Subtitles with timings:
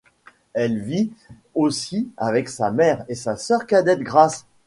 [0.53, 1.11] Elle vit
[1.53, 4.47] aussi avec sa mère et sa sœur cadette, Grace.